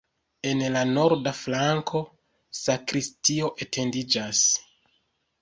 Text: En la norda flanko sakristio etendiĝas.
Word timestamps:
En 0.51 0.61
la 0.75 0.79
norda 0.93 1.33
flanko 1.39 2.01
sakristio 2.61 3.53
etendiĝas. 3.67 4.43